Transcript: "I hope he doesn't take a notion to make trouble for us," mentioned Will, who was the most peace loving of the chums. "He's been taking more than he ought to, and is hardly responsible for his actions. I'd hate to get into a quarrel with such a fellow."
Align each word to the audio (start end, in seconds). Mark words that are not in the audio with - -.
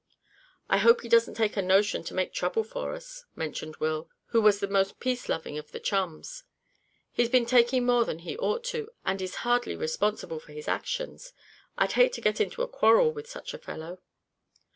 "I 0.67 0.77
hope 0.79 1.01
he 1.01 1.07
doesn't 1.07 1.35
take 1.35 1.55
a 1.55 1.61
notion 1.61 2.03
to 2.05 2.15
make 2.15 2.33
trouble 2.33 2.63
for 2.63 2.95
us," 2.95 3.25
mentioned 3.35 3.75
Will, 3.75 4.09
who 4.29 4.41
was 4.41 4.59
the 4.59 4.67
most 4.67 4.99
peace 4.99 5.29
loving 5.29 5.59
of 5.59 5.71
the 5.71 5.79
chums. 5.79 6.43
"He's 7.11 7.29
been 7.29 7.45
taking 7.45 7.85
more 7.85 8.03
than 8.03 8.17
he 8.25 8.35
ought 8.37 8.63
to, 8.73 8.89
and 9.05 9.21
is 9.21 9.35
hardly 9.45 9.75
responsible 9.75 10.39
for 10.39 10.53
his 10.53 10.67
actions. 10.67 11.33
I'd 11.77 11.91
hate 11.91 12.13
to 12.13 12.21
get 12.21 12.41
into 12.41 12.63
a 12.63 12.67
quarrel 12.67 13.11
with 13.11 13.29
such 13.29 13.53
a 13.53 13.59
fellow." 13.59 14.01